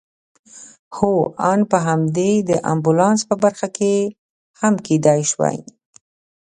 [0.95, 1.13] هو
[1.51, 3.95] آن په همدې د امبولانس په برخه کې
[4.59, 5.57] هم کېدای شوای.